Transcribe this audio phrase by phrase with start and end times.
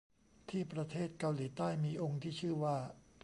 [0.49, 2.77] ที่ประเทศเกาหลีใต้มีองค์ที่ชื่อว่า